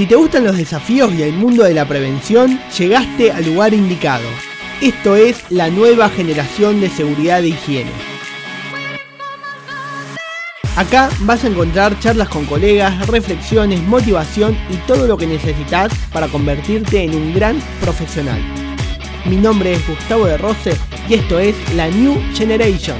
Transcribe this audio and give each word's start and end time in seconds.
Si 0.00 0.06
te 0.06 0.14
gustan 0.14 0.44
los 0.44 0.56
desafíos 0.56 1.12
y 1.12 1.22
el 1.22 1.34
mundo 1.34 1.62
de 1.64 1.74
la 1.74 1.86
prevención, 1.86 2.58
llegaste 2.78 3.32
al 3.32 3.44
lugar 3.44 3.74
indicado. 3.74 4.24
Esto 4.80 5.14
es 5.14 5.44
la 5.50 5.68
nueva 5.68 6.08
generación 6.08 6.80
de 6.80 6.88
seguridad 6.88 7.44
e 7.44 7.48
higiene. 7.48 7.90
Acá 10.76 11.10
vas 11.20 11.44
a 11.44 11.48
encontrar 11.48 12.00
charlas 12.00 12.30
con 12.30 12.46
colegas, 12.46 13.06
reflexiones, 13.08 13.82
motivación 13.82 14.56
y 14.70 14.76
todo 14.86 15.06
lo 15.06 15.18
que 15.18 15.26
necesitas 15.26 15.92
para 16.10 16.28
convertirte 16.28 17.02
en 17.02 17.14
un 17.14 17.34
gran 17.34 17.60
profesional. 17.82 18.40
Mi 19.26 19.36
nombre 19.36 19.74
es 19.74 19.86
Gustavo 19.86 20.24
de 20.24 20.38
Rose 20.38 20.74
y 21.10 21.14
esto 21.14 21.38
es 21.38 21.54
la 21.74 21.88
New 21.88 22.18
Generation. 22.34 22.96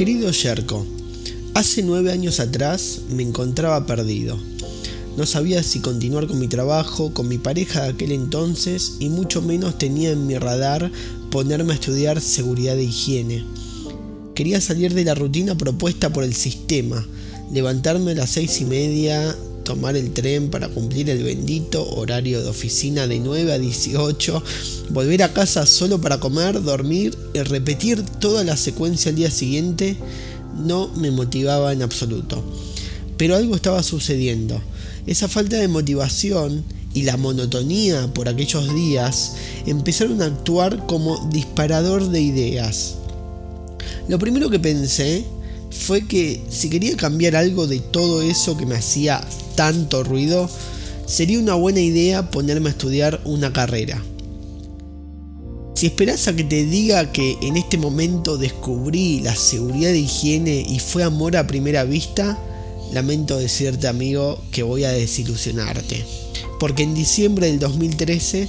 Querido 0.00 0.30
Yerko, 0.30 0.86
Hace 1.52 1.82
nueve 1.82 2.10
años 2.10 2.40
atrás 2.40 3.00
me 3.10 3.22
encontraba 3.22 3.84
perdido. 3.84 4.38
No 5.18 5.26
sabía 5.26 5.62
si 5.62 5.80
continuar 5.80 6.26
con 6.26 6.38
mi 6.38 6.48
trabajo, 6.48 7.12
con 7.12 7.28
mi 7.28 7.36
pareja 7.36 7.82
de 7.82 7.90
aquel 7.90 8.12
entonces 8.12 8.94
y 8.98 9.10
mucho 9.10 9.42
menos 9.42 9.76
tenía 9.76 10.12
en 10.12 10.26
mi 10.26 10.38
radar 10.38 10.90
ponerme 11.30 11.72
a 11.72 11.74
estudiar 11.74 12.22
seguridad 12.22 12.78
e 12.78 12.84
higiene. 12.84 13.44
Quería 14.34 14.62
salir 14.62 14.94
de 14.94 15.04
la 15.04 15.14
rutina 15.14 15.54
propuesta 15.58 16.10
por 16.10 16.24
el 16.24 16.32
sistema, 16.32 17.06
levantarme 17.52 18.12
a 18.12 18.14
las 18.14 18.30
seis 18.30 18.58
y 18.62 18.64
media, 18.64 19.36
tomar 19.70 19.94
el 19.94 20.12
tren 20.12 20.50
para 20.50 20.68
cumplir 20.68 21.08
el 21.10 21.22
bendito 21.22 21.88
horario 21.94 22.42
de 22.42 22.48
oficina 22.48 23.06
de 23.06 23.20
9 23.20 23.52
a 23.52 23.58
18, 23.60 24.42
volver 24.88 25.22
a 25.22 25.32
casa 25.32 25.64
solo 25.64 26.00
para 26.00 26.18
comer, 26.18 26.60
dormir 26.60 27.16
y 27.34 27.38
repetir 27.38 28.02
toda 28.02 28.42
la 28.42 28.56
secuencia 28.56 29.10
al 29.10 29.16
día 29.16 29.30
siguiente 29.30 29.96
no 30.56 30.88
me 30.96 31.12
motivaba 31.12 31.72
en 31.72 31.82
absoluto. 31.82 32.42
Pero 33.16 33.36
algo 33.36 33.54
estaba 33.54 33.84
sucediendo. 33.84 34.60
Esa 35.06 35.28
falta 35.28 35.56
de 35.56 35.68
motivación 35.68 36.64
y 36.92 37.02
la 37.02 37.16
monotonía 37.16 38.12
por 38.12 38.28
aquellos 38.28 38.74
días 38.74 39.34
empezaron 39.66 40.20
a 40.20 40.26
actuar 40.26 40.84
como 40.86 41.28
disparador 41.30 42.10
de 42.10 42.20
ideas. 42.22 42.96
Lo 44.08 44.18
primero 44.18 44.50
que 44.50 44.58
pensé 44.58 45.24
fue 45.70 46.06
que 46.06 46.42
si 46.50 46.68
quería 46.68 46.96
cambiar 46.96 47.36
algo 47.36 47.66
de 47.66 47.80
todo 47.80 48.22
eso 48.22 48.56
que 48.56 48.66
me 48.66 48.76
hacía 48.76 49.20
tanto 49.54 50.02
ruido, 50.02 50.48
sería 51.06 51.38
una 51.38 51.54
buena 51.54 51.80
idea 51.80 52.30
ponerme 52.30 52.68
a 52.68 52.72
estudiar 52.72 53.20
una 53.24 53.52
carrera. 53.52 54.02
Si 55.74 55.86
esperas 55.86 56.28
a 56.28 56.36
que 56.36 56.44
te 56.44 56.66
diga 56.66 57.10
que 57.10 57.38
en 57.40 57.56
este 57.56 57.78
momento 57.78 58.36
descubrí 58.36 59.20
la 59.20 59.34
seguridad 59.34 59.90
de 59.92 60.00
higiene 60.00 60.64
y 60.68 60.78
fue 60.78 61.02
amor 61.02 61.36
a 61.36 61.46
primera 61.46 61.84
vista, 61.84 62.38
lamento 62.92 63.38
decirte 63.38 63.88
amigo 63.88 64.42
que 64.50 64.62
voy 64.62 64.84
a 64.84 64.90
desilusionarte. 64.90 66.04
Porque 66.58 66.82
en 66.82 66.94
diciembre 66.94 67.46
del 67.46 67.58
2013 67.58 68.46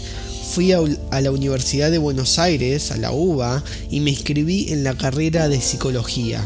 fui 0.51 0.73
a, 0.73 0.81
la 1.21 1.31
Universidad 1.31 1.89
de 1.89 1.97
Buenos 1.97 2.37
Aires, 2.37 2.91
a 2.91 2.97
la 2.97 3.13
UBA, 3.13 3.63
y 3.89 4.01
me 4.01 4.09
inscribí 4.09 4.73
en 4.73 4.83
la 4.83 4.97
carrera 4.97 5.47
de 5.47 5.61
psicología. 5.61 6.45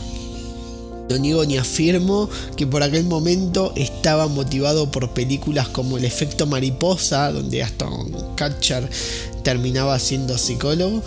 No 1.09 1.17
niego 1.17 1.45
ni 1.45 1.57
afirmo 1.57 2.29
que 2.55 2.65
por 2.65 2.81
aquel 2.81 3.03
momento 3.03 3.73
estaba 3.75 4.27
motivado 4.27 4.89
por 4.89 5.13
películas 5.13 5.67
como 5.67 5.97
El 5.97 6.05
efecto 6.05 6.47
mariposa, 6.47 7.31
donde 7.31 7.61
Aston 7.61 8.11
Catcher 8.35 8.89
terminaba 9.43 9.99
siendo 9.99 10.37
psicólogo, 10.37 11.03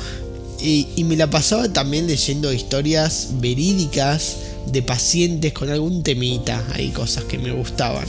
y, 0.61 1.05
me 1.05 1.17
la 1.17 1.31
pasaba 1.31 1.73
también 1.73 2.07
leyendo 2.07 2.53
historias 2.53 3.29
verídicas 3.35 4.37
de 4.67 4.83
pacientes 4.83 5.53
con 5.53 5.71
algún 5.71 6.03
temita, 6.03 6.65
hay 6.75 6.91
cosas 6.91 7.25
que 7.25 7.39
me 7.39 7.53
gustaban. 7.53 8.07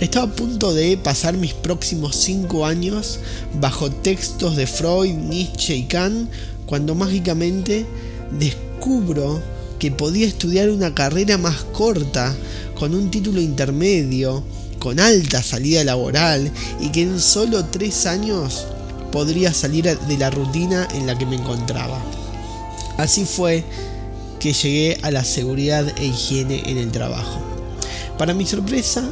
Estaba 0.00 0.26
a 0.26 0.34
punto 0.34 0.74
de 0.74 0.96
pasar 0.96 1.36
mis 1.36 1.54
próximos 1.54 2.16
5 2.16 2.66
años 2.66 3.18
bajo 3.60 3.90
textos 3.90 4.56
de 4.56 4.66
Freud, 4.66 5.12
Nietzsche 5.12 5.76
y 5.76 5.84
Kant, 5.84 6.30
cuando 6.66 6.94
mágicamente 6.94 7.84
descubro 8.38 9.40
que 9.82 9.90
podía 9.90 10.28
estudiar 10.28 10.70
una 10.70 10.94
carrera 10.94 11.38
más 11.38 11.64
corta, 11.72 12.36
con 12.78 12.94
un 12.94 13.10
título 13.10 13.40
intermedio, 13.40 14.44
con 14.78 15.00
alta 15.00 15.42
salida 15.42 15.82
laboral 15.82 16.52
y 16.78 16.90
que 16.90 17.02
en 17.02 17.18
solo 17.18 17.64
tres 17.64 18.06
años 18.06 18.64
podría 19.10 19.52
salir 19.52 19.98
de 19.98 20.18
la 20.18 20.30
rutina 20.30 20.86
en 20.94 21.08
la 21.08 21.18
que 21.18 21.26
me 21.26 21.34
encontraba. 21.34 22.00
Así 22.96 23.24
fue 23.24 23.64
que 24.38 24.52
llegué 24.52 25.00
a 25.02 25.10
la 25.10 25.24
seguridad 25.24 25.84
e 25.98 26.06
higiene 26.06 26.62
en 26.66 26.78
el 26.78 26.92
trabajo. 26.92 27.40
Para 28.18 28.34
mi 28.34 28.46
sorpresa, 28.46 29.02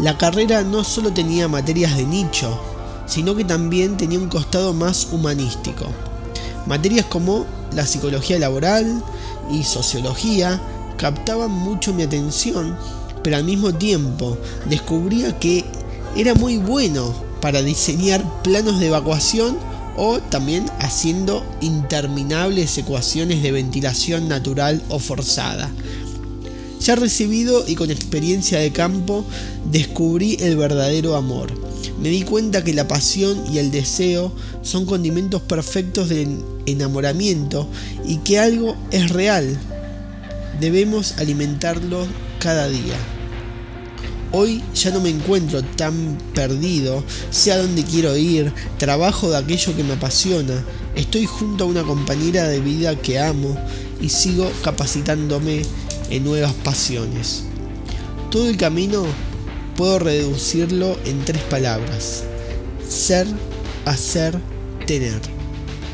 la 0.00 0.18
carrera 0.18 0.64
no 0.64 0.82
solo 0.82 1.12
tenía 1.12 1.46
materias 1.46 1.96
de 1.96 2.02
nicho, 2.02 2.60
sino 3.06 3.36
que 3.36 3.44
también 3.44 3.96
tenía 3.96 4.18
un 4.18 4.28
costado 4.28 4.74
más 4.74 5.06
humanístico. 5.12 5.86
Materias 6.68 7.06
como 7.06 7.46
la 7.74 7.86
psicología 7.86 8.38
laboral, 8.38 9.02
y 9.50 9.64
sociología 9.64 10.60
captaban 10.96 11.50
mucho 11.50 11.94
mi 11.94 12.02
atención, 12.02 12.76
pero 13.22 13.36
al 13.36 13.44
mismo 13.44 13.74
tiempo 13.74 14.36
descubría 14.68 15.38
que 15.38 15.64
era 16.16 16.34
muy 16.34 16.58
bueno 16.58 17.14
para 17.40 17.62
diseñar 17.62 18.24
planos 18.42 18.80
de 18.80 18.88
evacuación 18.88 19.56
o 19.96 20.18
también 20.18 20.66
haciendo 20.80 21.44
interminables 21.60 22.76
ecuaciones 22.78 23.42
de 23.42 23.52
ventilación 23.52 24.28
natural 24.28 24.82
o 24.88 24.98
forzada. 24.98 25.70
Ya 26.80 26.94
recibido 26.94 27.64
y 27.66 27.74
con 27.74 27.90
experiencia 27.90 28.60
de 28.60 28.70
campo, 28.70 29.24
descubrí 29.70 30.36
el 30.40 30.56
verdadero 30.56 31.16
amor. 31.16 31.67
Me 32.00 32.10
di 32.10 32.22
cuenta 32.22 32.62
que 32.62 32.74
la 32.74 32.86
pasión 32.86 33.42
y 33.52 33.58
el 33.58 33.72
deseo 33.72 34.32
son 34.62 34.86
condimentos 34.86 35.42
perfectos 35.42 36.08
del 36.08 36.38
enamoramiento 36.66 37.68
y 38.04 38.18
que 38.18 38.38
algo 38.38 38.76
es 38.92 39.10
real. 39.10 39.58
Debemos 40.60 41.18
alimentarlo 41.18 42.06
cada 42.38 42.68
día. 42.68 42.94
Hoy 44.30 44.62
ya 44.74 44.90
no 44.90 45.00
me 45.00 45.08
encuentro 45.08 45.62
tan 45.62 46.18
perdido, 46.34 47.02
sé 47.30 47.50
a 47.50 47.58
dónde 47.58 47.82
quiero 47.82 48.14
ir, 48.16 48.52
trabajo 48.78 49.30
de 49.30 49.38
aquello 49.38 49.74
que 49.74 49.82
me 49.82 49.94
apasiona, 49.94 50.62
estoy 50.94 51.24
junto 51.24 51.64
a 51.64 51.66
una 51.66 51.82
compañera 51.82 52.46
de 52.46 52.60
vida 52.60 52.94
que 52.94 53.18
amo 53.18 53.56
y 54.02 54.10
sigo 54.10 54.50
capacitándome 54.62 55.62
en 56.10 56.24
nuevas 56.24 56.52
pasiones. 56.52 57.44
Todo 58.30 58.50
el 58.50 58.58
camino 58.58 59.06
puedo 59.78 60.00
reducirlo 60.00 60.96
en 61.04 61.24
tres 61.24 61.40
palabras. 61.44 62.24
Ser, 62.86 63.28
hacer, 63.84 64.36
tener. 64.88 65.20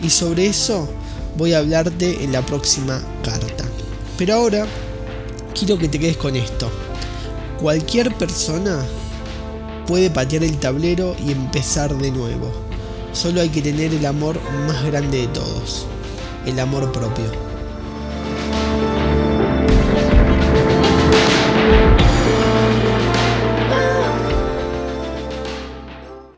Y 0.03 0.09
sobre 0.09 0.47
eso 0.47 0.89
voy 1.37 1.53
a 1.53 1.59
hablarte 1.59 2.25
en 2.25 2.33
la 2.33 2.41
próxima 2.45 2.99
carta. 3.23 3.65
Pero 4.17 4.37
ahora 4.37 4.67
quiero 5.57 5.77
que 5.77 5.89
te 5.89 5.99
quedes 5.99 6.17
con 6.17 6.35
esto. 6.35 6.71
Cualquier 7.61 8.15
persona 8.15 8.83
puede 9.87 10.09
patear 10.09 10.45
el 10.45 10.57
tablero 10.57 11.15
y 11.23 11.33
empezar 11.33 11.95
de 11.99 12.11
nuevo. 12.11 12.51
Solo 13.13 13.43
hay 13.43 13.51
que 13.51 13.61
tener 13.61 13.93
el 13.93 14.07
amor 14.07 14.41
más 14.67 14.83
grande 14.87 15.19
de 15.19 15.29
todos, 15.29 15.85
el 16.47 16.59
amor 16.59 16.91
propio. 16.91 17.54